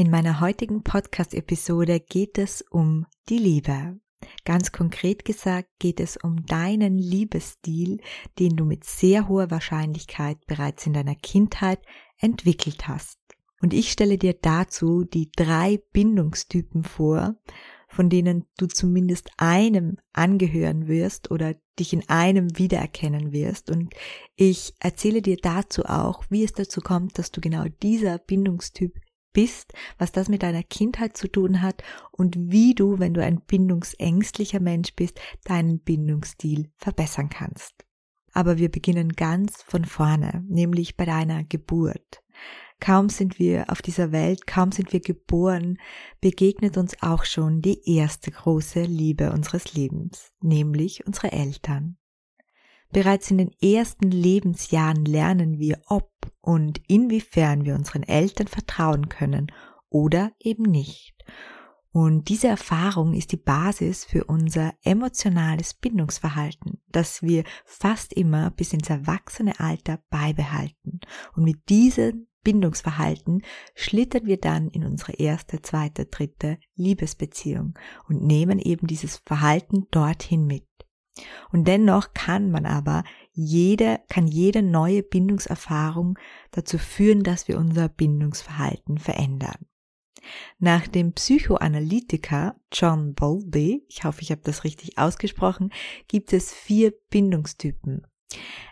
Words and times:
In 0.00 0.10
meiner 0.10 0.40
heutigen 0.40 0.82
Podcast-Episode 0.82 2.00
geht 2.00 2.38
es 2.38 2.62
um 2.70 3.04
die 3.28 3.36
Liebe. 3.36 4.00
Ganz 4.46 4.72
konkret 4.72 5.26
gesagt 5.26 5.68
geht 5.78 6.00
es 6.00 6.16
um 6.16 6.46
deinen 6.46 6.96
Liebesstil, 6.96 8.00
den 8.38 8.56
du 8.56 8.64
mit 8.64 8.84
sehr 8.84 9.28
hoher 9.28 9.50
Wahrscheinlichkeit 9.50 10.38
bereits 10.46 10.86
in 10.86 10.94
deiner 10.94 11.16
Kindheit 11.16 11.80
entwickelt 12.16 12.88
hast. 12.88 13.18
Und 13.60 13.74
ich 13.74 13.92
stelle 13.92 14.16
dir 14.16 14.32
dazu 14.32 15.04
die 15.04 15.30
drei 15.36 15.82
Bindungstypen 15.92 16.82
vor, 16.82 17.36
von 17.86 18.08
denen 18.08 18.46
du 18.56 18.68
zumindest 18.68 19.28
einem 19.36 19.98
angehören 20.14 20.88
wirst 20.88 21.30
oder 21.30 21.56
dich 21.78 21.92
in 21.92 22.08
einem 22.08 22.56
wiedererkennen 22.56 23.32
wirst. 23.32 23.70
Und 23.70 23.92
ich 24.34 24.72
erzähle 24.80 25.20
dir 25.20 25.36
dazu 25.36 25.84
auch, 25.84 26.24
wie 26.30 26.42
es 26.42 26.54
dazu 26.54 26.80
kommt, 26.80 27.18
dass 27.18 27.30
du 27.30 27.42
genau 27.42 27.66
dieser 27.82 28.16
Bindungstyp 28.16 28.94
bist, 29.32 29.72
was 29.98 30.12
das 30.12 30.28
mit 30.28 30.42
deiner 30.42 30.62
Kindheit 30.62 31.16
zu 31.16 31.28
tun 31.28 31.62
hat 31.62 31.82
und 32.12 32.36
wie 32.38 32.74
du, 32.74 32.98
wenn 32.98 33.14
du 33.14 33.22
ein 33.22 33.40
bindungsängstlicher 33.40 34.60
Mensch 34.60 34.94
bist, 34.94 35.20
deinen 35.44 35.80
Bindungsstil 35.80 36.70
verbessern 36.76 37.28
kannst. 37.28 37.84
Aber 38.32 38.58
wir 38.58 38.70
beginnen 38.70 39.10
ganz 39.14 39.62
von 39.62 39.84
vorne, 39.84 40.44
nämlich 40.48 40.96
bei 40.96 41.04
deiner 41.04 41.44
Geburt. 41.44 42.22
Kaum 42.80 43.10
sind 43.10 43.38
wir 43.38 43.70
auf 43.70 43.82
dieser 43.82 44.10
Welt, 44.10 44.46
kaum 44.46 44.72
sind 44.72 44.92
wir 44.92 45.00
geboren, 45.00 45.78
begegnet 46.20 46.78
uns 46.78 46.96
auch 47.02 47.24
schon 47.24 47.60
die 47.60 47.96
erste 47.96 48.30
große 48.30 48.82
Liebe 48.82 49.32
unseres 49.32 49.74
Lebens, 49.74 50.32
nämlich 50.40 51.06
unsere 51.06 51.32
Eltern. 51.32 51.98
Bereits 52.92 53.30
in 53.30 53.38
den 53.38 53.52
ersten 53.62 54.10
Lebensjahren 54.10 55.04
lernen 55.04 55.58
wir, 55.58 55.80
ob 55.86 56.10
und 56.40 56.80
inwiefern 56.88 57.64
wir 57.64 57.74
unseren 57.74 58.02
Eltern 58.02 58.48
vertrauen 58.48 59.08
können 59.08 59.52
oder 59.88 60.32
eben 60.40 60.64
nicht. 60.64 61.14
Und 61.92 62.28
diese 62.28 62.46
Erfahrung 62.46 63.14
ist 63.14 63.32
die 63.32 63.36
Basis 63.36 64.04
für 64.04 64.24
unser 64.24 64.74
emotionales 64.82 65.74
Bindungsverhalten, 65.74 66.80
das 66.88 67.22
wir 67.22 67.42
fast 67.64 68.12
immer 68.12 68.50
bis 68.50 68.72
ins 68.72 68.90
erwachsene 68.90 69.58
Alter 69.58 69.98
beibehalten. 70.08 71.00
Und 71.34 71.44
mit 71.44 71.68
diesem 71.68 72.28
Bindungsverhalten 72.44 73.42
schlittern 73.74 74.26
wir 74.26 74.38
dann 74.38 74.68
in 74.68 74.84
unsere 74.84 75.12
erste, 75.14 75.62
zweite, 75.62 76.06
dritte 76.06 76.58
Liebesbeziehung 76.76 77.78
und 78.08 78.22
nehmen 78.22 78.58
eben 78.60 78.86
dieses 78.86 79.18
Verhalten 79.26 79.88
dorthin 79.90 80.46
mit. 80.46 80.66
Und 81.52 81.66
dennoch 81.66 82.14
kann 82.14 82.50
man 82.50 82.66
aber 82.66 83.04
jede, 83.32 84.00
kann 84.08 84.26
jede 84.26 84.62
neue 84.62 85.02
Bindungserfahrung 85.02 86.18
dazu 86.50 86.78
führen, 86.78 87.22
dass 87.22 87.48
wir 87.48 87.58
unser 87.58 87.88
Bindungsverhalten 87.88 88.98
verändern. 88.98 89.66
Nach 90.58 90.86
dem 90.86 91.12
Psychoanalytiker 91.12 92.56
John 92.72 93.14
Bowlby, 93.14 93.84
ich 93.88 94.04
hoffe, 94.04 94.22
ich 94.22 94.30
habe 94.30 94.42
das 94.44 94.64
richtig 94.64 94.98
ausgesprochen, 94.98 95.72
gibt 96.08 96.32
es 96.32 96.52
vier 96.52 96.92
Bindungstypen 97.10 98.06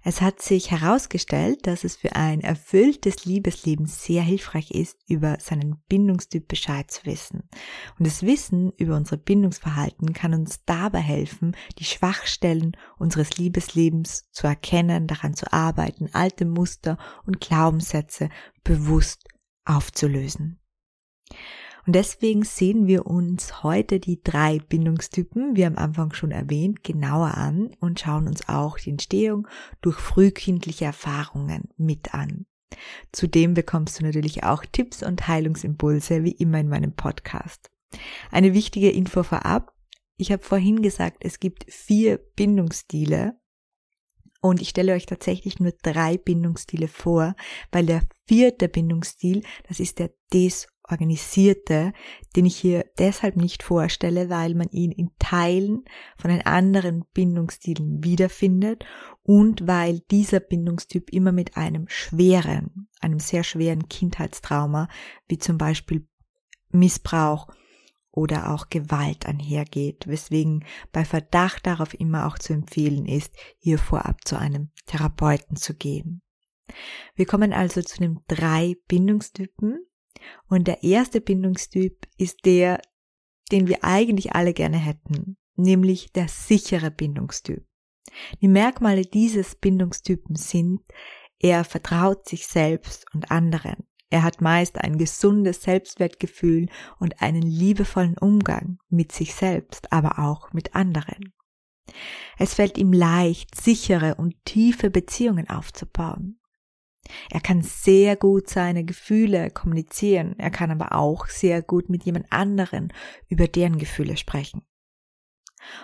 es 0.04 0.20
hat 0.20 0.40
sich 0.40 0.70
herausgestellt, 0.70 1.66
dass 1.66 1.84
es 1.84 1.96
für 1.96 2.14
ein 2.14 2.40
erfülltes 2.40 3.24
Liebesleben 3.24 3.86
sehr 3.86 4.22
hilfreich 4.22 4.70
ist, 4.70 4.98
über 5.08 5.38
seinen 5.40 5.82
Bindungstyp 5.88 6.46
Bescheid 6.46 6.90
zu 6.90 7.04
wissen. 7.04 7.48
Und 7.98 8.06
das 8.06 8.22
Wissen 8.22 8.72
über 8.76 8.96
unser 8.96 9.16
Bindungsverhalten 9.16 10.12
kann 10.12 10.34
uns 10.34 10.64
dabei 10.64 11.00
helfen, 11.00 11.56
die 11.78 11.84
Schwachstellen 11.84 12.76
unseres 12.98 13.36
Liebeslebens 13.36 14.30
zu 14.30 14.46
erkennen, 14.46 15.06
daran 15.06 15.34
zu 15.34 15.52
arbeiten, 15.52 16.08
alte 16.12 16.44
Muster 16.44 16.96
und 17.26 17.40
Glaubenssätze 17.40 18.30
bewusst 18.64 19.24
aufzulösen. 19.64 20.60
Und 21.86 21.94
deswegen 21.94 22.44
sehen 22.44 22.86
wir 22.86 23.06
uns 23.06 23.62
heute 23.62 24.00
die 24.00 24.22
drei 24.22 24.58
Bindungstypen, 24.58 25.56
wie 25.56 25.64
am 25.64 25.76
Anfang 25.76 26.12
schon 26.12 26.30
erwähnt, 26.30 26.84
genauer 26.84 27.34
an 27.34 27.70
und 27.80 28.00
schauen 28.00 28.28
uns 28.28 28.48
auch 28.48 28.78
die 28.78 28.90
Entstehung 28.90 29.48
durch 29.80 29.96
frühkindliche 29.96 30.84
Erfahrungen 30.84 31.68
mit 31.76 32.14
an. 32.14 32.46
Zudem 33.12 33.54
bekommst 33.54 33.98
du 33.98 34.04
natürlich 34.04 34.44
auch 34.44 34.64
Tipps 34.64 35.02
und 35.02 35.26
Heilungsimpulse, 35.26 36.24
wie 36.24 36.32
immer 36.32 36.60
in 36.60 36.68
meinem 36.68 36.92
Podcast. 36.92 37.70
Eine 38.30 38.52
wichtige 38.52 38.90
Info 38.90 39.22
vorab. 39.22 39.72
Ich 40.16 40.32
habe 40.32 40.42
vorhin 40.42 40.82
gesagt, 40.82 41.18
es 41.20 41.40
gibt 41.40 41.64
vier 41.72 42.18
Bindungsstile 42.18 43.38
und 44.40 44.60
ich 44.60 44.68
stelle 44.68 44.92
euch 44.92 45.06
tatsächlich 45.06 45.58
nur 45.58 45.72
drei 45.82 46.16
Bindungsstile 46.16 46.88
vor, 46.88 47.34
weil 47.72 47.86
der 47.86 48.02
vierte 48.26 48.68
Bindungsstil, 48.68 49.42
das 49.68 49.80
ist 49.80 49.98
der 49.98 50.10
Des 50.32 50.68
organisierte, 50.90 51.92
den 52.36 52.46
ich 52.46 52.56
hier 52.56 52.86
deshalb 52.98 53.36
nicht 53.36 53.62
vorstelle, 53.62 54.30
weil 54.30 54.54
man 54.54 54.68
ihn 54.70 54.92
in 54.92 55.10
Teilen 55.18 55.84
von 56.16 56.30
den 56.30 56.44
anderen 56.44 57.04
Bindungsstilen 57.14 58.02
wiederfindet 58.04 58.84
und 59.22 59.66
weil 59.66 60.00
dieser 60.10 60.40
Bindungstyp 60.40 61.10
immer 61.10 61.32
mit 61.32 61.56
einem 61.56 61.86
schweren, 61.88 62.88
einem 63.00 63.18
sehr 63.18 63.44
schweren 63.44 63.88
Kindheitstrauma, 63.88 64.88
wie 65.28 65.38
zum 65.38 65.58
Beispiel 65.58 66.06
Missbrauch 66.70 67.48
oder 68.10 68.52
auch 68.52 68.68
Gewalt 68.68 69.26
einhergeht, 69.26 70.08
weswegen 70.08 70.64
bei 70.92 71.04
Verdacht 71.04 71.66
darauf 71.66 71.98
immer 71.98 72.26
auch 72.26 72.38
zu 72.38 72.52
empfehlen 72.52 73.06
ist, 73.06 73.34
hier 73.58 73.78
vorab 73.78 74.26
zu 74.26 74.38
einem 74.38 74.70
Therapeuten 74.86 75.56
zu 75.56 75.74
gehen. 75.74 76.22
Wir 77.14 77.26
kommen 77.26 77.52
also 77.52 77.80
zu 77.82 77.98
den 77.98 78.20
drei 78.26 78.76
Bindungstypen, 78.88 79.86
und 80.48 80.66
der 80.66 80.82
erste 80.82 81.20
Bindungstyp 81.20 82.06
ist 82.16 82.44
der, 82.44 82.80
den 83.50 83.66
wir 83.68 83.84
eigentlich 83.84 84.32
alle 84.34 84.52
gerne 84.52 84.78
hätten, 84.78 85.36
nämlich 85.56 86.12
der 86.12 86.28
sichere 86.28 86.90
Bindungstyp. 86.90 87.64
Die 88.40 88.48
Merkmale 88.48 89.02
dieses 89.02 89.54
Bindungstypen 89.54 90.36
sind, 90.36 90.80
er 91.38 91.64
vertraut 91.64 92.28
sich 92.28 92.46
selbst 92.46 93.06
und 93.14 93.30
anderen. 93.30 93.86
Er 94.10 94.22
hat 94.22 94.40
meist 94.40 94.78
ein 94.78 94.96
gesundes 94.96 95.62
Selbstwertgefühl 95.62 96.68
und 96.98 97.20
einen 97.20 97.42
liebevollen 97.42 98.16
Umgang 98.16 98.78
mit 98.88 99.12
sich 99.12 99.34
selbst, 99.34 99.92
aber 99.92 100.18
auch 100.18 100.52
mit 100.52 100.74
anderen. 100.74 101.34
Es 102.38 102.54
fällt 102.54 102.78
ihm 102.78 102.92
leicht, 102.92 103.54
sichere 103.54 104.14
und 104.14 104.34
tiefe 104.44 104.90
Beziehungen 104.90 105.48
aufzubauen. 105.48 106.40
Er 107.30 107.40
kann 107.40 107.62
sehr 107.62 108.16
gut 108.16 108.48
seine 108.48 108.84
Gefühle 108.84 109.50
kommunizieren, 109.50 110.34
er 110.38 110.50
kann 110.50 110.70
aber 110.70 110.92
auch 110.92 111.26
sehr 111.26 111.62
gut 111.62 111.88
mit 111.88 112.04
jemand 112.04 112.30
anderen 112.30 112.92
über 113.28 113.48
deren 113.48 113.78
Gefühle 113.78 114.16
sprechen. 114.16 114.62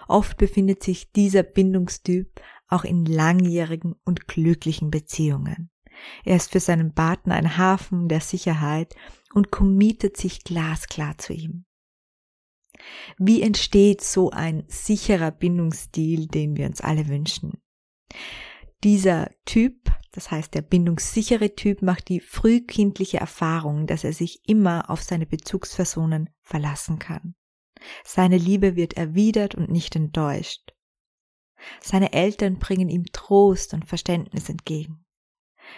Oft 0.09 0.37
befindet 0.37 0.83
sich 0.83 1.13
dieser 1.13 1.43
Bindungstyp 1.43 2.41
auch 2.69 2.85
in 2.85 3.05
langjährigen 3.05 3.95
und 4.05 4.29
glücklichen 4.29 4.91
Beziehungen. 4.91 5.71
Er 6.25 6.37
ist 6.37 6.53
für 6.53 6.61
seinen 6.61 6.95
Partner 6.95 7.35
ein 7.35 7.57
Hafen 7.57 8.09
der 8.09 8.21
Sicherheit 8.21 8.95
und 9.33 9.51
committet 9.51 10.17
sich 10.17 10.45
glasklar 10.45 11.19
zu 11.19 11.33
ihm. 11.33 11.65
Wie 13.19 13.43
entsteht 13.43 14.03
so 14.03 14.31
ein 14.31 14.65
sicherer 14.67 15.31
Bindungsstil, 15.31 16.27
den 16.27 16.57
wir 16.57 16.67
uns 16.67 16.81
alle 16.81 17.09
wünschen? 17.09 17.61
Dieser 18.83 19.31
Typ 19.45 19.91
das 20.15 20.31
heißt, 20.31 20.55
der 20.55 20.63
bindungssichere 20.63 21.57
Typ 21.57 21.83
macht 21.83 22.09
die 22.09 22.21
frühkindliche 22.21 23.19
Erfahrung, 23.19 23.89
dass 23.89 24.05
er 24.05 24.13
sich 24.13 24.49
immer 24.49 24.89
auf 24.89 25.03
seine 25.03 25.27
Bezugspersonen 25.27 26.31
verlassen 26.41 27.01
kann. 27.01 27.35
Seine 28.05 28.39
Liebe 28.39 28.77
wird 28.77 28.95
erwidert 28.95 29.57
und 29.57 29.71
nicht 29.71 29.97
enttäuscht. 29.97 30.73
Seine 31.83 32.13
Eltern 32.13 32.61
bringen 32.61 32.89
ihm 32.89 33.07
Trost 33.13 33.75
und 33.75 33.87
Verständnis 33.87 34.49
entgegen. 34.49 35.05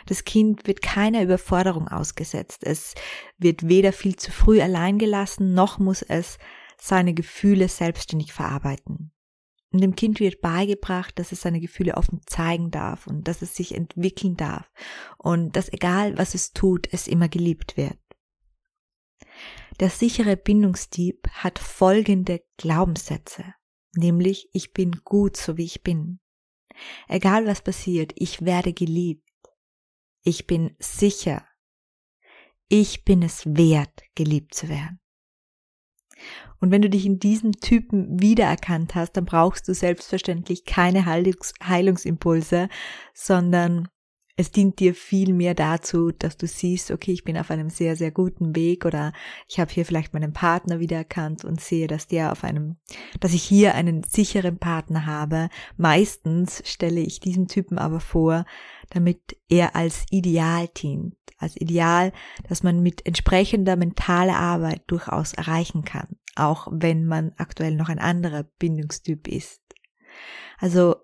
Das 0.04 0.24
Kind 0.24 0.66
wird 0.66 0.82
keiner 0.82 1.22
Überforderung 1.22 1.88
ausgesetzt. 1.88 2.62
Es 2.62 2.94
wird 3.38 3.66
weder 3.68 3.94
viel 3.94 4.16
zu 4.16 4.32
früh 4.32 4.60
allein 4.60 4.98
gelassen, 4.98 5.54
noch 5.54 5.78
muss 5.78 6.02
es 6.02 6.36
seine 6.78 7.14
Gefühle 7.14 7.68
selbstständig 7.68 8.34
verarbeiten. 8.34 9.12
Und 9.76 9.82
dem 9.82 9.94
Kind 9.94 10.20
wird 10.20 10.40
beigebracht, 10.40 11.18
dass 11.18 11.32
es 11.32 11.42
seine 11.42 11.60
Gefühle 11.60 11.98
offen 11.98 12.22
zeigen 12.24 12.70
darf 12.70 13.06
und 13.06 13.28
dass 13.28 13.42
es 13.42 13.54
sich 13.54 13.74
entwickeln 13.74 14.34
darf 14.34 14.72
und 15.18 15.54
dass 15.54 15.70
egal 15.70 16.16
was 16.16 16.34
es 16.34 16.54
tut, 16.54 16.88
es 16.92 17.06
immer 17.06 17.28
geliebt 17.28 17.76
wird. 17.76 17.98
Der 19.78 19.90
sichere 19.90 20.38
Bindungstyp 20.38 21.28
hat 21.28 21.58
folgende 21.58 22.42
Glaubenssätze, 22.56 23.44
nämlich 23.94 24.48
ich 24.54 24.72
bin 24.72 24.92
gut 25.04 25.36
so 25.36 25.58
wie 25.58 25.66
ich 25.66 25.82
bin. 25.82 26.20
Egal 27.06 27.46
was 27.46 27.60
passiert, 27.60 28.14
ich 28.16 28.46
werde 28.46 28.72
geliebt. 28.72 29.28
Ich 30.22 30.46
bin 30.46 30.74
sicher. 30.78 31.46
Ich 32.68 33.04
bin 33.04 33.22
es 33.22 33.44
wert, 33.44 34.04
geliebt 34.14 34.54
zu 34.54 34.70
werden. 34.70 35.00
Und 36.60 36.70
wenn 36.70 36.82
du 36.82 36.90
dich 36.90 37.06
in 37.06 37.18
diesem 37.18 37.52
Typen 37.52 38.20
wiedererkannt 38.20 38.94
hast, 38.94 39.12
dann 39.12 39.24
brauchst 39.24 39.68
du 39.68 39.74
selbstverständlich 39.74 40.64
keine 40.64 41.06
Heilungs 41.06 41.52
Heilungsimpulse, 41.62 42.68
sondern 43.14 43.88
es 44.36 44.50
dient 44.50 44.78
dir 44.80 44.94
viel 44.94 45.32
mehr 45.32 45.54
dazu, 45.54 46.12
dass 46.12 46.36
du 46.36 46.46
siehst, 46.46 46.90
okay, 46.90 47.12
ich 47.12 47.24
bin 47.24 47.38
auf 47.38 47.50
einem 47.50 47.70
sehr, 47.70 47.96
sehr 47.96 48.10
guten 48.10 48.54
Weg 48.54 48.84
oder 48.84 49.12
ich 49.48 49.58
habe 49.58 49.72
hier 49.72 49.86
vielleicht 49.86 50.12
meinen 50.12 50.34
Partner 50.34 50.78
wiedererkannt 50.78 51.44
und 51.44 51.60
sehe, 51.60 51.86
dass 51.86 52.06
der 52.06 52.32
auf 52.32 52.44
einem, 52.44 52.76
dass 53.18 53.32
ich 53.32 53.42
hier 53.42 53.74
einen 53.74 54.04
sicheren 54.04 54.58
Partner 54.58 55.06
habe. 55.06 55.48
Meistens 55.78 56.62
stelle 56.66 57.00
ich 57.00 57.18
diesen 57.18 57.48
Typen 57.48 57.78
aber 57.78 58.00
vor, 58.00 58.44
damit 58.90 59.38
er 59.48 59.74
als 59.74 60.04
Ideal 60.10 60.68
dient, 60.68 61.16
als 61.38 61.56
Ideal, 61.56 62.12
dass 62.46 62.62
man 62.62 62.82
mit 62.82 63.06
entsprechender 63.06 63.76
mentaler 63.76 64.36
Arbeit 64.36 64.82
durchaus 64.86 65.32
erreichen 65.32 65.84
kann, 65.86 66.18
auch 66.36 66.68
wenn 66.70 67.06
man 67.06 67.32
aktuell 67.36 67.74
noch 67.74 67.88
ein 67.88 67.98
anderer 67.98 68.44
Bindungstyp 68.44 69.28
ist. 69.28 69.60
Also 70.58 70.96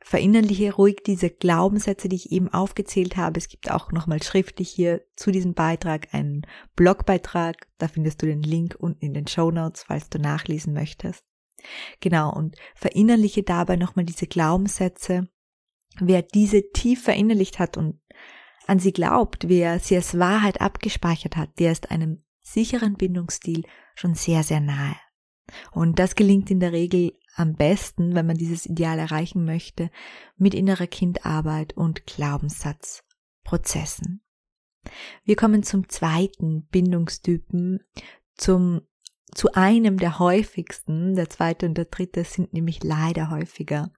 verinnerliche 0.00 0.72
ruhig 0.72 1.02
diese 1.04 1.28
Glaubenssätze, 1.28 2.08
die 2.08 2.16
ich 2.16 2.32
eben 2.32 2.48
aufgezählt 2.48 3.16
habe. 3.16 3.38
Es 3.38 3.48
gibt 3.48 3.70
auch 3.70 3.92
nochmal 3.92 4.22
schriftlich 4.22 4.70
hier 4.70 5.02
zu 5.16 5.30
diesem 5.30 5.54
Beitrag 5.54 6.14
einen 6.14 6.46
Blogbeitrag. 6.76 7.68
Da 7.76 7.88
findest 7.88 8.22
du 8.22 8.26
den 8.26 8.42
Link 8.42 8.76
unten 8.78 9.04
in 9.04 9.14
den 9.14 9.26
Show 9.26 9.50
Notes, 9.50 9.82
falls 9.82 10.08
du 10.08 10.18
nachlesen 10.18 10.72
möchtest. 10.72 11.24
Genau, 12.00 12.32
und 12.32 12.56
verinnerliche 12.74 13.42
dabei 13.42 13.76
nochmal 13.76 14.04
diese 14.04 14.26
Glaubenssätze. 14.26 15.28
Wer 16.00 16.22
diese 16.22 16.70
tief 16.70 17.02
verinnerlicht 17.02 17.58
hat 17.58 17.76
und 17.76 18.00
an 18.66 18.78
sie 18.78 18.92
glaubt, 18.92 19.48
wer 19.48 19.78
sie 19.78 19.96
als 19.96 20.18
Wahrheit 20.18 20.60
abgespeichert 20.60 21.36
hat, 21.36 21.58
der 21.58 21.72
ist 21.72 21.90
einem 21.90 22.22
sicheren 22.52 22.94
Bindungsstil 22.94 23.64
schon 23.94 24.14
sehr, 24.14 24.42
sehr 24.42 24.60
nahe. 24.60 24.96
Und 25.72 25.98
das 25.98 26.14
gelingt 26.14 26.50
in 26.50 26.60
der 26.60 26.72
Regel 26.72 27.12
am 27.34 27.54
besten, 27.54 28.14
wenn 28.14 28.26
man 28.26 28.36
dieses 28.36 28.66
Ideal 28.66 28.98
erreichen 28.98 29.44
möchte, 29.44 29.90
mit 30.36 30.54
innerer 30.54 30.86
Kindarbeit 30.86 31.76
und 31.76 32.06
Glaubenssatzprozessen. 32.06 34.22
Wir 35.24 35.36
kommen 35.36 35.62
zum 35.62 35.88
zweiten 35.88 36.66
Bindungstypen, 36.66 37.80
zum 38.34 38.82
zu 39.34 39.52
einem 39.52 39.98
der 39.98 40.18
häufigsten, 40.18 41.14
der 41.14 41.28
zweite 41.28 41.66
und 41.66 41.74
der 41.74 41.84
dritte 41.84 42.24
sind 42.24 42.54
nämlich 42.54 42.82
leider 42.82 43.30
häufiger. 43.30 43.92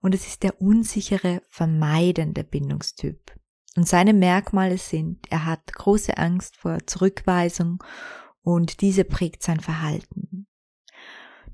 Und 0.00 0.14
es 0.14 0.26
ist 0.26 0.42
der 0.42 0.62
unsichere, 0.62 1.42
vermeidende 1.48 2.42
Bindungstyp. 2.42 3.38
Und 3.76 3.88
seine 3.88 4.12
Merkmale 4.12 4.78
sind, 4.78 5.26
er 5.30 5.46
hat 5.46 5.72
große 5.72 6.18
Angst 6.18 6.56
vor 6.56 6.86
Zurückweisung 6.86 7.82
und 8.42 8.80
diese 8.80 9.04
prägt 9.04 9.42
sein 9.42 9.60
Verhalten. 9.60 10.46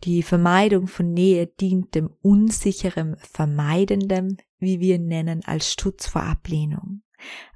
Die 0.04 0.22
Vermeidung 0.22 0.86
von 0.86 1.12
Nähe 1.12 1.46
dient 1.46 1.94
dem 1.94 2.10
unsicheren 2.22 3.16
Vermeidenden, 3.18 4.38
wie 4.58 4.80
wir 4.80 4.98
nennen, 4.98 5.44
als 5.44 5.72
Stutz 5.72 6.06
vor 6.06 6.22
Ablehnung. 6.22 7.02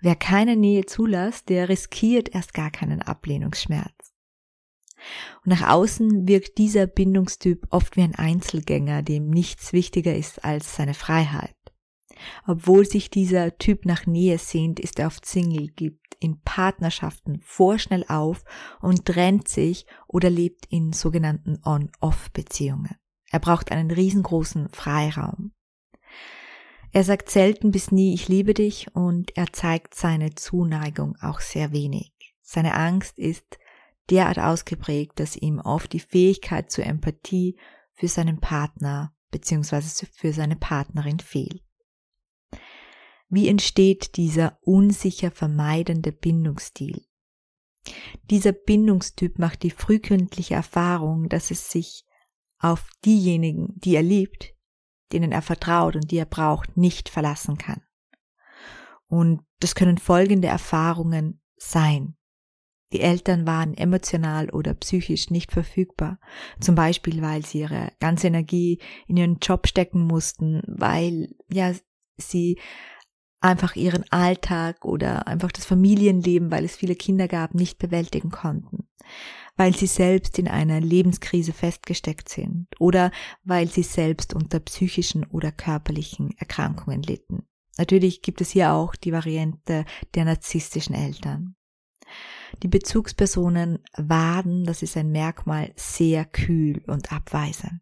Wer 0.01 0.17
keine 0.17 0.57
Nähe 0.57 0.87
zulässt, 0.87 1.49
der 1.49 1.69
riskiert 1.69 2.35
erst 2.35 2.53
gar 2.53 2.71
keinen 2.71 3.01
Ablehnungsschmerz. 3.01 4.13
Und 5.45 5.51
nach 5.51 5.69
außen 5.69 6.29
wirkt 6.29 6.59
dieser 6.59 6.87
Bindungstyp 6.87 7.67
oft 7.71 7.97
wie 7.97 8.03
ein 8.03 8.15
Einzelgänger, 8.15 9.03
dem 9.03 9.31
nichts 9.31 9.73
wichtiger 9.73 10.15
ist 10.15 10.45
als 10.45 10.77
seine 10.77 10.95
Freiheit. 10.95 11.57
Obwohl 12.47 12.85
sich 12.85 13.11
dieser 13.11 13.57
Typ 13.59 13.85
nach 13.85 14.07
Nähe 14.07 14.39
sehnt, 14.39 14.81
ist 14.81 14.99
er 14.99 15.07
oft 15.07 15.27
Single, 15.27 15.69
gibt 15.69 16.17
in 16.21 16.41
Partnerschaften 16.43 17.41
vorschnell 17.43 18.05
auf 18.09 18.45
und 18.81 19.07
trennt 19.07 19.49
sich 19.49 19.87
oder 20.07 20.31
lebt 20.31 20.67
in 20.67 20.93
sogenannten 20.93 21.59
On-Off-Beziehungen. 21.65 22.97
Er 23.31 23.41
braucht 23.41 23.73
einen 23.73 23.91
riesengroßen 23.91 24.69
Freiraum. 24.69 25.53
Er 26.93 27.05
sagt 27.05 27.31
selten 27.31 27.71
bis 27.71 27.91
nie, 27.91 28.13
ich 28.13 28.29
liebe 28.29 28.53
dich 28.53 28.95
und 28.95 29.37
er 29.37 29.53
zeigt 29.53 29.95
seine 29.95 30.35
Zuneigung 30.35 31.17
auch 31.23 31.41
sehr 31.41 31.73
wenig. 31.73 32.13
Seine 32.43 32.75
Angst 32.75 33.19
ist 33.19 33.59
derart 34.11 34.39
ausgeprägt, 34.39 35.19
dass 35.19 35.37
ihm 35.37 35.59
oft 35.59 35.93
die 35.95 36.01
Fähigkeit 36.01 36.71
zur 36.71 36.85
Empathie 36.85 37.57
für 37.95 38.09
seinen 38.09 38.41
Partner 38.41 39.15
bzw. 39.31 40.07
für 40.13 40.35
seine 40.35 40.57
Partnerin 40.57 41.19
fehlt. 41.19 41.63
Wie 43.33 43.49
entsteht 43.49 44.19
dieser 44.19 44.59
unsicher 44.61 45.31
vermeidende 45.31 46.13
Bindungsstil? 46.13 47.07
Dieser 48.29 48.53
Bindungstyp 48.53 49.39
macht 49.39 49.63
die 49.63 49.71
frühkindliche 49.71 50.53
Erfahrung, 50.53 51.31
dass 51.31 51.51
es 51.51 51.71
sich 51.71 52.05
auf 52.59 52.91
diejenigen, 53.07 53.73
die 53.77 53.97
er 53.97 54.03
liebt, 54.03 54.53
denen 55.13 55.33
er 55.33 55.41
vertraut 55.41 55.97
und 55.97 56.11
die 56.11 56.19
er 56.19 56.27
braucht, 56.27 56.77
nicht 56.77 57.09
verlassen 57.09 57.57
kann. 57.57 57.81
Und 59.07 59.41
das 59.61 59.75
können 59.75 59.97
folgende 59.97 60.49
Erfahrungen 60.49 61.41
sein. 61.57 62.19
Die 62.93 63.01
Eltern 63.01 63.47
waren 63.47 63.73
emotional 63.73 64.51
oder 64.51 64.75
psychisch 64.75 65.31
nicht 65.31 65.53
verfügbar, 65.53 66.21
zum 66.61 66.75
Beispiel 66.75 67.23
weil 67.23 67.47
sie 67.47 67.61
ihre 67.61 67.93
ganze 67.99 68.27
Energie 68.27 68.83
in 69.07 69.17
ihren 69.17 69.39
Job 69.39 69.67
stecken 69.67 70.03
mussten, 70.03 70.61
weil 70.67 71.35
ja 71.49 71.73
sie 72.19 72.59
einfach 73.43 73.77
ihren 73.77 74.05
Alltag 74.11 74.85
oder 74.85 75.27
einfach 75.27 75.53
das 75.53 75.65
Familienleben, 75.65 76.51
weil 76.51 76.65
es 76.65 76.77
viele 76.77 76.95
Kinder 76.95 77.29
gab, 77.29 77.55
nicht 77.55 77.79
bewältigen 77.79 78.31
konnten, 78.31 78.89
weil 79.57 79.75
sie 79.75 79.87
selbst 79.87 80.39
in 80.39 80.49
einer 80.49 80.81
Lebenskrise 80.81 81.53
festgesteckt 81.53 82.29
sind 82.29 82.69
oder 82.79 83.11
weil 83.45 83.69
sie 83.69 83.83
selbst 83.83 84.35
unter 84.35 84.61
psychischen 84.61 85.25
oder 85.25 85.53
körperlichen 85.53 86.37
Erkrankungen 86.39 87.03
litten. 87.03 87.45
Natürlich 87.79 88.23
gibt 88.23 88.41
es 88.41 88.51
hier 88.51 88.73
auch 88.73 88.95
die 88.95 89.13
Variante 89.13 89.85
der 90.15 90.25
narzisstischen 90.25 90.95
Eltern. 90.95 91.57
Die 92.63 92.69
Bezugspersonen 92.69 93.79
waren, 93.97 94.65
das 94.65 94.83
ist 94.83 94.97
ein 94.97 95.11
Merkmal, 95.11 95.73
sehr 95.75 96.25
kühl 96.27 96.83
und 96.87 97.13
abweisend. 97.13 97.81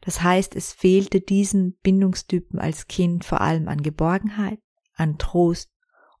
Das 0.00 0.22
heißt, 0.22 0.54
es 0.56 0.72
fehlte 0.72 1.20
diesen 1.20 1.76
Bindungstypen 1.82 2.58
als 2.58 2.86
Kind 2.86 3.24
vor 3.24 3.40
allem 3.40 3.68
an 3.68 3.82
Geborgenheit, 3.82 4.60
an 4.94 5.18
Trost 5.18 5.70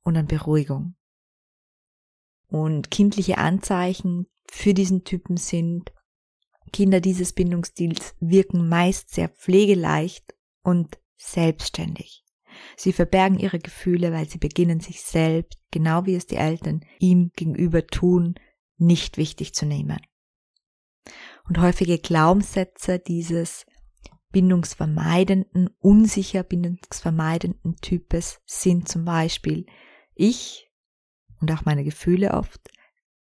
und 0.02 0.16
an 0.16 0.26
Beruhigung. 0.26 0.96
Und 2.48 2.90
kindliche 2.90 3.38
Anzeichen 3.38 4.26
für 4.46 4.74
diesen 4.74 5.04
Typen 5.04 5.36
sind, 5.36 5.92
Kinder 6.72 7.00
dieses 7.00 7.32
Bindungsstils 7.32 8.14
wirken 8.20 8.68
meist 8.68 9.14
sehr 9.14 9.28
pflegeleicht 9.28 10.34
und 10.62 10.98
selbstständig. 11.16 12.24
Sie 12.76 12.92
verbergen 12.92 13.38
ihre 13.38 13.58
Gefühle, 13.58 14.12
weil 14.12 14.28
sie 14.28 14.38
beginnen 14.38 14.80
sich 14.80 15.02
selbst, 15.02 15.58
genau 15.70 16.06
wie 16.06 16.14
es 16.14 16.26
die 16.26 16.36
Eltern 16.36 16.84
ihm 16.98 17.30
gegenüber 17.34 17.86
tun, 17.86 18.34
nicht 18.76 19.16
wichtig 19.16 19.54
zu 19.54 19.66
nehmen. 19.66 19.98
Und 21.48 21.58
häufige 21.58 21.98
Glaubenssätze 21.98 22.98
dieses 22.98 23.66
bindungsvermeidenden, 24.30 25.70
unsicher 25.78 26.42
bindungsvermeidenden 26.42 27.76
Types 27.76 28.40
sind 28.44 28.88
zum 28.88 29.04
Beispiel 29.04 29.66
ich 30.14 30.70
und 31.40 31.52
auch 31.52 31.64
meine 31.64 31.84
Gefühle 31.84 32.34
oft 32.34 32.60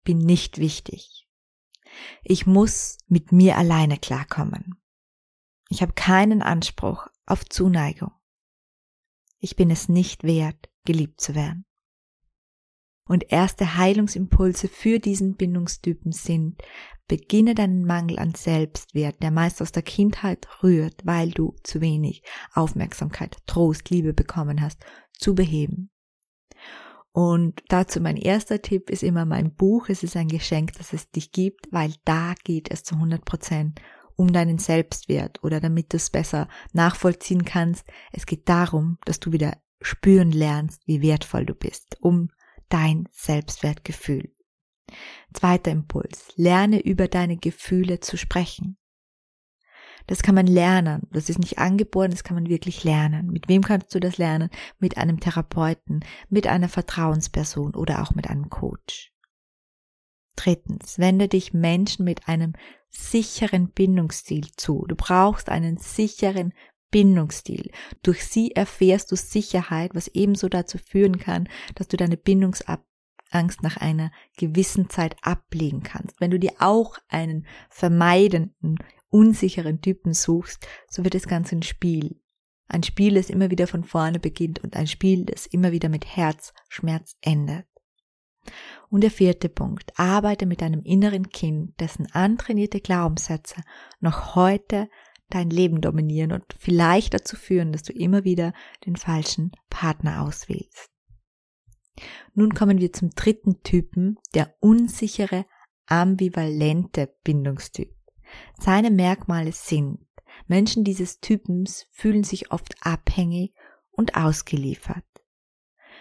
bin 0.04 0.18
nicht 0.18 0.58
wichtig. 0.58 1.28
Ich 2.24 2.46
muss 2.46 2.98
mit 3.06 3.32
mir 3.32 3.56
alleine 3.56 3.98
klarkommen. 3.98 4.74
Ich 5.68 5.82
habe 5.82 5.92
keinen 5.92 6.42
Anspruch 6.42 7.06
auf 7.26 7.44
Zuneigung. 7.44 8.12
Ich 9.38 9.56
bin 9.56 9.70
es 9.70 9.88
nicht 9.88 10.24
wert, 10.24 10.70
geliebt 10.84 11.20
zu 11.20 11.34
werden. 11.34 11.64
Und 13.08 13.32
erste 13.32 13.76
Heilungsimpulse 13.76 14.68
für 14.68 14.98
diesen 14.98 15.36
Bindungstypen 15.36 16.12
sind, 16.12 16.62
beginne 17.08 17.54
deinen 17.54 17.84
Mangel 17.84 18.18
an 18.18 18.34
Selbstwert, 18.34 19.22
der 19.22 19.30
meist 19.30 19.60
aus 19.60 19.72
der 19.72 19.82
Kindheit 19.82 20.46
rührt, 20.62 21.04
weil 21.04 21.30
du 21.30 21.56
zu 21.62 21.80
wenig 21.80 22.22
Aufmerksamkeit, 22.54 23.36
Trost, 23.46 23.90
Liebe 23.90 24.14
bekommen 24.14 24.62
hast, 24.62 24.84
zu 25.12 25.34
beheben. 25.34 25.90
Und 27.12 27.62
dazu 27.68 28.00
mein 28.00 28.16
erster 28.16 28.62
Tipp 28.62 28.88
ist 28.88 29.02
immer 29.02 29.26
mein 29.26 29.54
Buch. 29.54 29.88
Es 29.88 30.02
ist 30.02 30.16
ein 30.16 30.28
Geschenk, 30.28 30.72
dass 30.74 30.94
es 30.94 31.10
dich 31.10 31.30
gibt, 31.32 31.68
weil 31.70 31.94
da 32.04 32.34
geht 32.44 32.70
es 32.70 32.84
zu 32.84 32.94
100 32.94 33.24
Prozent 33.24 33.80
um 34.16 34.32
deinen 34.32 34.58
Selbstwert 34.58 35.42
oder 35.42 35.60
damit 35.60 35.92
du 35.92 35.96
es 35.96 36.10
besser 36.10 36.48
nachvollziehen 36.72 37.44
kannst. 37.44 37.86
Es 38.12 38.24
geht 38.24 38.48
darum, 38.48 38.98
dass 39.04 39.20
du 39.20 39.32
wieder 39.32 39.58
spüren 39.82 40.32
lernst, 40.32 40.86
wie 40.86 41.02
wertvoll 41.02 41.44
du 41.44 41.54
bist, 41.54 41.98
um 42.00 42.30
dein 42.68 43.08
Selbstwertgefühl. 43.10 44.34
Zweiter 45.32 45.70
Impuls. 45.70 46.32
Lerne 46.36 46.80
über 46.80 47.08
deine 47.08 47.36
Gefühle 47.36 48.00
zu 48.00 48.16
sprechen. 48.16 48.76
Das 50.06 50.22
kann 50.22 50.34
man 50.34 50.46
lernen. 50.46 51.06
Das 51.12 51.28
ist 51.28 51.38
nicht 51.38 51.58
angeboren, 51.58 52.10
das 52.10 52.24
kann 52.24 52.34
man 52.34 52.48
wirklich 52.48 52.84
lernen. 52.84 53.28
Mit 53.28 53.48
wem 53.48 53.62
kannst 53.62 53.94
du 53.94 54.00
das 54.00 54.18
lernen? 54.18 54.50
Mit 54.78 54.96
einem 54.96 55.20
Therapeuten, 55.20 56.04
mit 56.28 56.46
einer 56.46 56.68
Vertrauensperson 56.68 57.74
oder 57.74 58.02
auch 58.02 58.14
mit 58.14 58.28
einem 58.28 58.50
Coach. 58.50 59.12
Drittens, 60.34 60.98
wende 60.98 61.28
dich 61.28 61.52
Menschen 61.52 62.04
mit 62.04 62.26
einem 62.26 62.54
sicheren 62.88 63.70
Bindungsstil 63.70 64.50
zu. 64.56 64.84
Du 64.88 64.96
brauchst 64.96 65.48
einen 65.48 65.76
sicheren 65.76 66.52
Bindungsstil. 66.92 67.72
Durch 68.04 68.24
sie 68.24 68.52
erfährst 68.52 69.10
du 69.10 69.16
Sicherheit, 69.16 69.96
was 69.96 70.06
ebenso 70.06 70.48
dazu 70.48 70.78
führen 70.78 71.18
kann, 71.18 71.48
dass 71.74 71.88
du 71.88 71.96
deine 71.96 72.16
Bindungsangst 72.16 73.62
nach 73.62 73.78
einer 73.78 74.12
gewissen 74.36 74.88
Zeit 74.88 75.16
ablegen 75.22 75.82
kannst. 75.82 76.20
Wenn 76.20 76.30
du 76.30 76.38
dir 76.38 76.52
auch 76.60 76.96
einen 77.08 77.46
vermeidenden 77.68 78.78
unsicheren 79.08 79.80
Typen 79.80 80.14
suchst, 80.14 80.66
so 80.88 81.02
wird 81.02 81.14
das 81.14 81.26
Ganze 81.26 81.56
ein 81.56 81.62
Spiel. 81.62 82.20
Ein 82.68 82.82
Spiel, 82.84 83.14
das 83.14 83.28
immer 83.28 83.50
wieder 83.50 83.66
von 83.66 83.84
vorne 83.84 84.20
beginnt 84.20 84.60
und 84.60 84.76
ein 84.76 84.86
Spiel, 84.86 85.24
das 85.24 85.46
immer 85.46 85.72
wieder 85.72 85.88
mit 85.88 86.06
Herzschmerz 86.06 87.16
endet. 87.20 87.66
Und 88.88 89.02
der 89.02 89.10
vierte 89.10 89.48
Punkt. 89.48 89.98
Arbeite 89.98 90.46
mit 90.46 90.60
deinem 90.60 90.82
inneren 90.82 91.30
Kind, 91.30 91.78
dessen 91.80 92.10
antrainierte 92.12 92.80
Glaubenssätze 92.80 93.62
noch 94.00 94.34
heute 94.34 94.88
dein 95.34 95.50
Leben 95.50 95.80
dominieren 95.80 96.32
und 96.32 96.44
vielleicht 96.58 97.14
dazu 97.14 97.36
führen, 97.36 97.72
dass 97.72 97.82
du 97.82 97.92
immer 97.92 98.24
wieder 98.24 98.52
den 98.86 98.96
falschen 98.96 99.52
Partner 99.70 100.22
auswählst. 100.22 100.90
Nun 102.34 102.54
kommen 102.54 102.78
wir 102.78 102.92
zum 102.92 103.10
dritten 103.10 103.62
Typen, 103.62 104.18
der 104.34 104.54
unsichere, 104.60 105.44
ambivalente 105.86 107.14
Bindungstyp. 107.24 107.94
Seine 108.58 108.90
Merkmale 108.90 109.52
sind, 109.52 110.06
Menschen 110.46 110.84
dieses 110.84 111.20
Typens 111.20 111.86
fühlen 111.92 112.24
sich 112.24 112.50
oft 112.50 112.74
abhängig 112.80 113.54
und 113.90 114.16
ausgeliefert. 114.16 115.04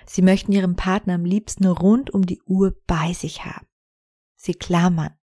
Sie 0.05 0.21
möchten 0.21 0.51
ihren 0.51 0.75
Partner 0.75 1.15
am 1.15 1.25
liebsten 1.25 1.65
rund 1.65 2.09
um 2.11 2.25
die 2.25 2.41
Uhr 2.43 2.75
bei 2.87 3.13
sich 3.13 3.45
haben. 3.45 3.67
Sie 4.35 4.53
klammern. 4.53 5.13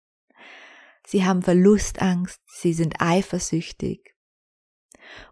Sie 1.10 1.24
haben 1.24 1.40
Verlustangst, 1.40 2.38
sie 2.44 2.74
sind 2.74 3.00
eifersüchtig. 3.00 4.14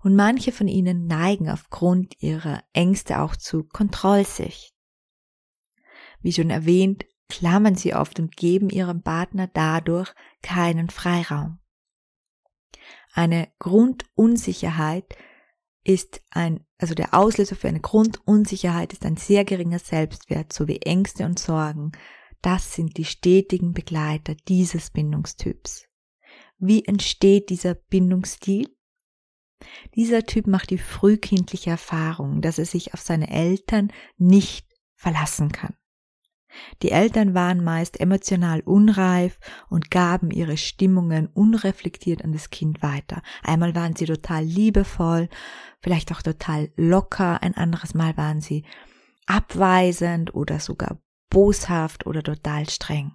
Und 0.03 0.17
manche 0.17 0.51
von 0.51 0.69
ihnen 0.69 1.07
neigen 1.07 1.51
aufgrund 1.51 2.15
ihrer 2.23 2.65
Ängste 2.73 3.21
auch 3.21 3.37
zu 3.37 3.65
Kontrollsicht. 3.65 4.75
Wie 6.23 6.33
schon 6.33 6.49
erwähnt, 6.49 7.05
klammern 7.29 7.75
sie 7.75 7.95
oft 7.95 8.19
und 8.19 8.39
geben 8.39 8.71
ihrem 8.71 9.03
Partner 9.03 9.51
dadurch 9.53 10.15
keinen 10.41 10.89
Freiraum. 10.89 11.59
Eine 13.13 13.53
Grundunsicherheit 13.59 15.15
ist 15.85 16.23
ein, 16.31 16.65
also 16.79 16.95
der 16.95 17.13
Auslöser 17.13 17.55
für 17.55 17.69
eine 17.69 17.81
Grundunsicherheit 17.81 18.95
ist 18.95 19.05
ein 19.05 19.19
sehr 19.19 19.45
geringer 19.45 19.79
Selbstwert 19.79 20.55
sowie 20.55 20.79
Ängste 20.79 21.27
und 21.27 21.39
Sorgen. 21.39 21.93
Das 22.47 22.75
sind 22.75 22.97
die 22.97 23.05
stetigen 23.05 23.73
Begleiter 23.73 24.37
dieses 24.47 24.91
Bindungstyps. 24.91 25.89
Wie 26.59 26.85
entsteht 26.85 27.51
dieser 27.51 27.75
Bindungsstil? 27.75 28.73
Dieser 29.97 30.23
Typ 30.23 30.47
macht 30.47 30.71
die 30.71 30.79
frühkindliche 30.79 31.71
Erfahrung, 31.71 32.43
dass 32.43 32.61
er 32.61 32.65
sich 32.65 32.95
auf 32.95 33.01
seine 33.01 33.31
Eltern 33.31 33.93
nicht 34.17 34.69
verlassen 34.95 35.51
kann. 35.51 35.75
Die 36.83 36.93
Eltern 36.93 37.35
waren 37.35 37.65
meist 37.65 37.99
emotional 37.99 38.61
unreif 38.61 39.41
und 39.69 39.91
gaben 39.91 40.31
ihre 40.31 40.57
Stimmungen 40.57 41.27
unreflektiert 41.27 42.23
an 42.23 42.31
das 42.31 42.51
Kind 42.51 42.81
weiter. 42.81 43.23
Einmal 43.43 43.75
waren 43.75 43.97
sie 43.97 44.05
total 44.05 44.45
liebevoll, 44.45 45.29
vielleicht 45.81 46.13
auch 46.13 46.23
total 46.23 46.71
locker, 46.77 47.43
ein 47.43 47.57
anderes 47.57 47.93
Mal 47.95 48.17
waren 48.17 48.41
sie 48.41 48.65
abweisend 49.27 50.33
oder 50.33 50.61
sogar 50.61 51.01
boshaft 51.37 52.07
oder 52.07 52.23
total 52.23 52.67
streng. 52.67 53.13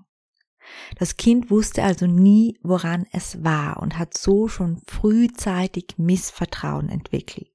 Das 1.00 1.18
Kind 1.18 1.50
wusste 1.50 1.82
also 1.82 2.06
nie, 2.06 2.60
woran 2.62 3.08
es 3.12 3.44
war 3.44 3.82
und 3.82 3.98
hat 3.98 4.16
so 4.16 4.48
schon 4.48 4.80
frühzeitig 4.86 5.96
Missvertrauen 5.98 6.90
entwickelt. 6.90 7.50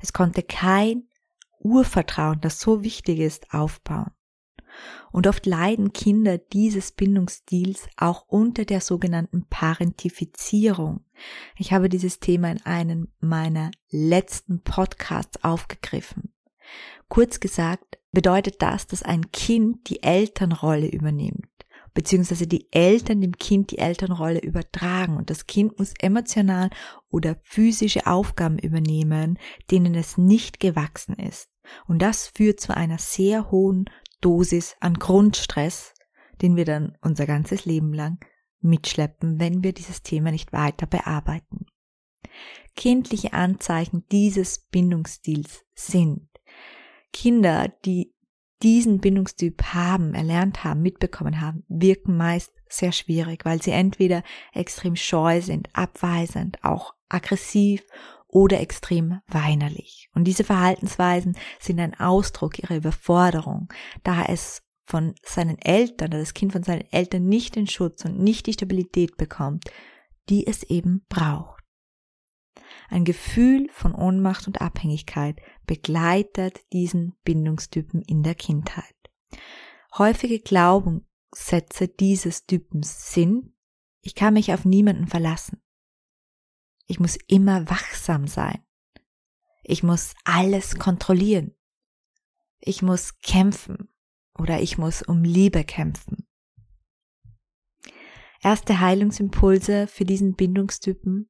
Es 0.00 0.12
konnte 0.12 0.44
kein 0.44 1.08
Urvertrauen, 1.58 2.40
das 2.40 2.60
so 2.60 2.84
wichtig 2.84 3.18
ist, 3.18 3.52
aufbauen. 3.52 4.12
Und 5.10 5.26
oft 5.26 5.46
leiden 5.46 5.92
Kinder 5.92 6.38
dieses 6.38 6.92
Bindungsstils 6.92 7.88
auch 7.96 8.24
unter 8.28 8.64
der 8.64 8.80
sogenannten 8.80 9.48
Parentifizierung. 9.48 11.04
Ich 11.56 11.72
habe 11.72 11.88
dieses 11.88 12.20
Thema 12.20 12.52
in 12.52 12.64
einem 12.64 13.08
meiner 13.18 13.72
letzten 13.90 14.62
Podcasts 14.62 15.42
aufgegriffen. 15.42 16.32
Kurz 17.08 17.40
gesagt 17.40 17.97
bedeutet 18.12 18.62
das, 18.62 18.86
dass 18.86 19.02
ein 19.02 19.30
Kind 19.32 19.88
die 19.88 20.02
Elternrolle 20.02 20.88
übernimmt 20.88 21.48
beziehungsweise 21.98 22.46
die 22.46 22.68
Eltern 22.70 23.20
dem 23.20 23.32
Kind 23.32 23.72
die 23.72 23.78
Elternrolle 23.78 24.38
übertragen 24.38 25.16
und 25.16 25.30
das 25.30 25.48
Kind 25.48 25.80
muss 25.80 25.94
emotional 25.98 26.70
oder 27.10 27.40
physische 27.42 28.06
Aufgaben 28.06 28.56
übernehmen, 28.56 29.36
denen 29.72 29.96
es 29.96 30.16
nicht 30.16 30.60
gewachsen 30.60 31.14
ist. 31.14 31.50
Und 31.88 32.00
das 32.00 32.28
führt 32.28 32.60
zu 32.60 32.76
einer 32.76 32.98
sehr 32.98 33.50
hohen 33.50 33.86
Dosis 34.20 34.76
an 34.78 34.94
Grundstress, 34.94 35.92
den 36.40 36.54
wir 36.54 36.64
dann 36.64 36.96
unser 37.00 37.26
ganzes 37.26 37.64
Leben 37.64 37.92
lang 37.92 38.20
mitschleppen, 38.60 39.40
wenn 39.40 39.64
wir 39.64 39.72
dieses 39.72 40.02
Thema 40.02 40.30
nicht 40.30 40.52
weiter 40.52 40.86
bearbeiten. 40.86 41.66
Kindliche 42.76 43.32
Anzeichen 43.32 44.04
dieses 44.12 44.60
Bindungsstils 44.70 45.64
sind 45.74 46.28
Kinder, 47.12 47.72
die 47.84 48.14
diesen 48.62 48.98
Bindungstyp 49.00 49.62
haben, 49.62 50.14
erlernt 50.14 50.64
haben, 50.64 50.82
mitbekommen 50.82 51.40
haben, 51.40 51.64
wirken 51.68 52.16
meist 52.16 52.52
sehr 52.68 52.92
schwierig, 52.92 53.44
weil 53.44 53.62
sie 53.62 53.70
entweder 53.70 54.22
extrem 54.52 54.96
scheu 54.96 55.40
sind, 55.40 55.68
abweisend, 55.72 56.62
auch 56.64 56.94
aggressiv 57.08 57.82
oder 58.26 58.60
extrem 58.60 59.20
weinerlich. 59.26 60.10
Und 60.14 60.24
diese 60.24 60.44
Verhaltensweisen 60.44 61.36
sind 61.60 61.80
ein 61.80 61.98
Ausdruck 61.98 62.58
ihrer 62.58 62.76
Überforderung, 62.76 63.72
da 64.04 64.24
es 64.24 64.62
von 64.84 65.14
seinen 65.22 65.58
Eltern, 65.58 66.10
da 66.10 66.18
das 66.18 66.34
Kind 66.34 66.52
von 66.52 66.62
seinen 66.62 66.84
Eltern 66.90 67.26
nicht 67.26 67.56
den 67.56 67.66
Schutz 67.66 68.04
und 68.04 68.18
nicht 68.18 68.46
die 68.46 68.54
Stabilität 68.54 69.16
bekommt, 69.16 69.64
die 70.28 70.46
es 70.46 70.62
eben 70.62 71.04
braucht. 71.08 71.57
Ein 72.88 73.04
Gefühl 73.04 73.68
von 73.70 73.94
Ohnmacht 73.94 74.46
und 74.46 74.60
Abhängigkeit 74.60 75.40
begleitet 75.66 76.60
diesen 76.72 77.14
Bindungstypen 77.24 78.02
in 78.02 78.22
der 78.22 78.34
Kindheit. 78.34 78.94
Häufige 79.96 80.40
Glaubenssätze 80.40 81.88
dieses 81.88 82.46
Typens 82.46 83.12
sind, 83.12 83.52
ich 84.00 84.14
kann 84.14 84.34
mich 84.34 84.52
auf 84.52 84.64
niemanden 84.64 85.06
verlassen. 85.06 85.60
Ich 86.86 86.98
muss 86.98 87.18
immer 87.26 87.68
wachsam 87.68 88.26
sein. 88.26 88.62
Ich 89.62 89.82
muss 89.82 90.14
alles 90.24 90.78
kontrollieren. 90.78 91.54
Ich 92.58 92.80
muss 92.80 93.18
kämpfen 93.18 93.92
oder 94.34 94.62
ich 94.62 94.78
muss 94.78 95.02
um 95.02 95.24
Liebe 95.24 95.64
kämpfen. 95.64 96.26
Erste 98.40 98.80
Heilungsimpulse 98.80 99.86
für 99.88 100.04
diesen 100.04 100.34
Bindungstypen. 100.34 101.28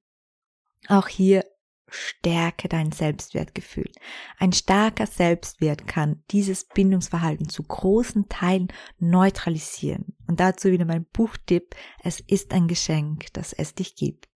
Auch 0.86 1.08
hier 1.08 1.44
stärke 1.90 2.68
dein 2.68 2.92
Selbstwertgefühl. 2.92 3.90
Ein 4.38 4.52
starker 4.52 5.06
Selbstwert 5.06 5.86
kann 5.86 6.22
dieses 6.30 6.66
Bindungsverhalten 6.66 7.48
zu 7.48 7.62
großen 7.62 8.28
Teilen 8.28 8.68
neutralisieren. 8.98 10.14
Und 10.26 10.40
dazu 10.40 10.70
wieder 10.70 10.84
mein 10.84 11.06
Buchtipp. 11.06 11.74
Es 12.02 12.20
ist 12.20 12.52
ein 12.52 12.68
Geschenk, 12.68 13.32
dass 13.32 13.52
es 13.52 13.74
dich 13.74 13.96
gibt. 13.96 14.28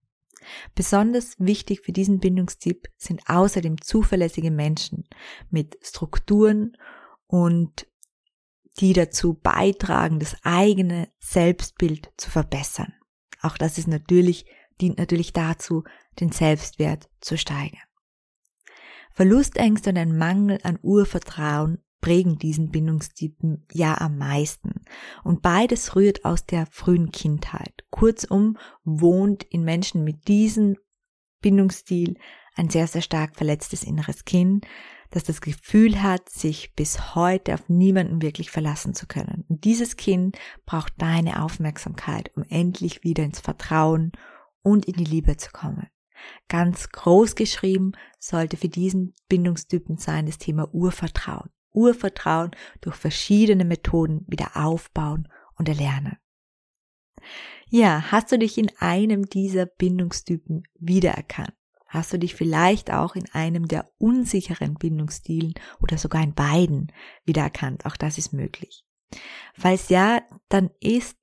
Besonders 0.73 1.35
wichtig 1.39 1.81
für 1.81 1.91
diesen 1.91 2.19
Bindungstyp 2.19 2.87
sind 2.97 3.21
außerdem 3.27 3.81
zuverlässige 3.81 4.51
Menschen 4.51 5.07
mit 5.49 5.77
Strukturen 5.81 6.77
und 7.27 7.87
die 8.79 8.93
dazu 8.93 9.33
beitragen, 9.35 10.19
das 10.19 10.35
eigene 10.43 11.09
Selbstbild 11.19 12.11
zu 12.17 12.31
verbessern. 12.31 12.93
Auch 13.41 13.57
das 13.57 13.77
ist 13.77 13.87
natürlich, 13.87 14.45
dient 14.79 14.97
natürlich 14.97 15.33
dazu, 15.33 15.83
den 16.19 16.31
Selbstwert 16.31 17.09
zu 17.19 17.37
steigern. 17.37 17.81
Verlustängste 19.13 19.91
und 19.91 19.97
ein 19.97 20.17
Mangel 20.17 20.59
an 20.63 20.79
Urvertrauen 20.81 21.79
prägen 22.01 22.37
diesen 22.39 22.71
Bindungstypen 22.71 23.65
ja 23.71 23.99
am 23.99 24.17
meisten. 24.17 24.81
Und 25.23 25.41
beides 25.41 25.95
rührt 25.95 26.25
aus 26.25 26.45
der 26.45 26.65
frühen 26.65 27.11
Kindheit. 27.11 27.85
Kurzum 27.91 28.57
wohnt 28.83 29.43
in 29.43 29.63
Menschen 29.63 30.03
mit 30.03 30.27
diesem 30.27 30.77
Bindungsstil 31.41 32.17
ein 32.55 32.69
sehr, 32.69 32.87
sehr 32.87 33.01
stark 33.01 33.35
verletztes 33.35 33.83
inneres 33.83 34.25
Kind, 34.25 34.65
das 35.11 35.23
das 35.23 35.41
Gefühl 35.41 36.01
hat, 36.01 36.29
sich 36.29 36.73
bis 36.73 37.15
heute 37.15 37.53
auf 37.53 37.69
niemanden 37.69 38.21
wirklich 38.21 38.49
verlassen 38.49 38.93
zu 38.93 39.07
können. 39.07 39.45
Und 39.47 39.63
dieses 39.65 39.97
Kind 39.97 40.37
braucht 40.65 40.93
deine 40.97 41.43
Aufmerksamkeit, 41.43 42.31
um 42.35 42.43
endlich 42.49 43.03
wieder 43.03 43.23
ins 43.23 43.39
Vertrauen 43.39 44.11
und 44.61 44.85
in 44.85 44.93
die 44.93 45.05
Liebe 45.05 45.37
zu 45.37 45.51
kommen. 45.51 45.87
Ganz 46.47 46.89
groß 46.89 47.35
geschrieben 47.35 47.93
sollte 48.19 48.57
für 48.57 48.69
diesen 48.69 49.13
Bindungstypen 49.29 49.97
sein 49.97 50.25
das 50.25 50.37
Thema 50.37 50.73
Urvertrauen. 50.73 51.49
Urvertrauen 51.73 52.51
durch 52.81 52.95
verschiedene 52.95 53.65
Methoden 53.65 54.25
wieder 54.27 54.51
aufbauen 54.55 55.27
und 55.55 55.69
erlernen. 55.69 56.17
Ja, 57.69 58.11
hast 58.11 58.31
du 58.31 58.37
dich 58.37 58.57
in 58.57 58.71
einem 58.79 59.27
dieser 59.27 59.65
Bindungstypen 59.65 60.63
wiedererkannt? 60.79 61.53
Hast 61.87 62.13
du 62.13 62.19
dich 62.19 62.35
vielleicht 62.35 62.91
auch 62.91 63.15
in 63.15 63.29
einem 63.31 63.67
der 63.67 63.89
unsicheren 63.97 64.75
Bindungsstilen 64.75 65.53
oder 65.81 65.97
sogar 65.97 66.23
in 66.23 66.33
beiden 66.33 66.91
wiedererkannt? 67.25 67.85
Auch 67.85 67.97
das 67.97 68.17
ist 68.17 68.33
möglich. 68.33 68.85
Falls 69.53 69.89
ja, 69.89 70.21
dann 70.47 70.69
ist 70.79 71.17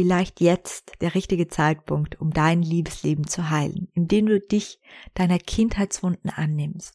vielleicht 0.00 0.40
jetzt 0.40 0.92
der 1.02 1.14
richtige 1.14 1.48
Zeitpunkt, 1.48 2.18
um 2.22 2.30
dein 2.30 2.62
Liebesleben 2.62 3.26
zu 3.26 3.50
heilen, 3.50 3.88
indem 3.92 4.24
du 4.24 4.40
dich 4.40 4.80
deiner 5.12 5.38
Kindheitswunden 5.38 6.30
annimmst. 6.30 6.94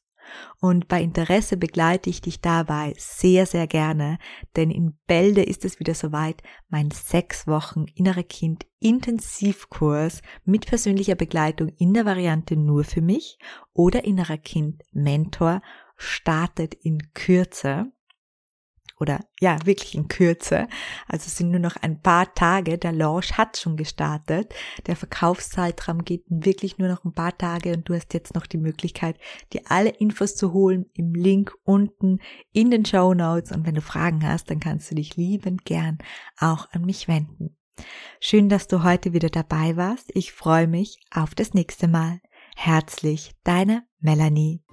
Und 0.59 0.88
bei 0.88 1.03
Interesse 1.03 1.55
begleite 1.55 2.09
ich 2.09 2.19
dich 2.19 2.41
dabei 2.41 2.95
sehr, 2.97 3.45
sehr 3.45 3.67
gerne, 3.67 4.17
denn 4.55 4.71
in 4.71 4.97
Bälde 5.05 5.43
ist 5.43 5.65
es 5.65 5.79
wieder 5.79 5.93
soweit, 5.93 6.41
mein 6.67 6.89
sechs 6.89 7.45
Wochen 7.45 7.85
innere 7.93 8.24
Kind 8.24 8.65
Intensivkurs 8.79 10.24
mit 10.43 10.65
persönlicher 10.65 11.13
Begleitung 11.13 11.69
in 11.77 11.93
der 11.93 12.05
Variante 12.05 12.55
nur 12.55 12.85
für 12.85 13.01
mich 13.01 13.38
oder 13.71 14.03
innerer 14.03 14.39
Kind 14.39 14.81
Mentor 14.93 15.62
startet 15.95 16.74
in 16.74 17.13
Kürze 17.13 17.91
oder 19.00 19.20
ja, 19.40 19.58
wirklich 19.66 19.96
in 19.96 20.08
Kürze. 20.08 20.68
Also 21.08 21.28
es 21.28 21.38
sind 21.38 21.52
nur 21.52 21.60
noch 21.60 21.75
ein 21.78 22.02
paar 22.02 22.34
Tage. 22.34 22.78
Der 22.78 22.92
Launch 22.92 23.38
hat 23.38 23.58
schon 23.58 23.78
gestartet. 23.78 24.54
Der 24.88 24.96
Verkaufszeitraum 24.96 26.06
geht 26.06 26.24
wirklich 26.30 26.78
nur 26.78 26.88
noch 26.88 27.04
ein 27.04 27.14
paar 27.14 27.38
Tage 27.38 27.74
und 27.74 27.88
du 27.90 27.94
hast 27.94 28.14
jetzt 28.14 28.36
noch 28.36 28.46
die 28.46 28.58
Möglichkeit, 28.58 29.18
dir 29.54 29.62
alle 29.68 29.90
Infos 29.90 30.36
zu 30.36 30.54
holen 30.54 30.86
im 30.94 31.14
Link 31.14 31.54
unten 31.64 32.20
in 32.52 32.72
den 32.72 32.86
Show 32.86 33.14
Notes. 33.14 33.52
Und 33.52 33.66
wenn 33.66 33.75
du 33.75 33.82
Fragen 33.82 34.28
hast, 34.28 34.50
dann 34.50 34.60
kannst 34.60 34.90
du 34.92 34.96
dich 34.96 35.16
liebend 35.16 35.66
gern 35.66 35.98
auch 36.40 36.70
an 36.72 36.84
mich 36.84 37.08
wenden. 37.08 37.58
Schön, 38.22 38.50
dass 38.50 38.68
du 38.68 38.84
heute 38.84 39.14
wieder 39.14 39.30
dabei 39.30 39.75
warst. 39.75 40.12
Ich 40.14 40.32
freue 40.32 40.68
mich 40.68 41.00
auf 41.12 41.36
das 41.36 41.54
nächste 41.54 41.88
Mal. 41.88 42.22
Herzlich, 42.56 43.32
deine 43.44 43.84
Melanie. 44.00 44.64